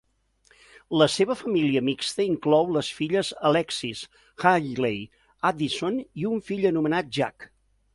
La 1.01 1.07
seva 1.15 1.35
família 1.41 1.83
mixta 1.91 2.25
inclou 2.31 2.73
les 2.79 2.91
filles 3.01 3.31
Alexis, 3.53 4.03
Hailey, 4.55 5.01
Addison 5.55 6.05
i 6.25 6.31
un 6.35 6.47
fill 6.51 6.71
anomenat 6.77 7.19
Jack. 7.23 7.53